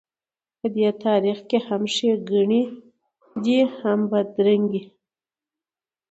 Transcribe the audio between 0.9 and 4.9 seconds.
تاریخ کې هم ښېګڼې دي هم بدرنګۍ.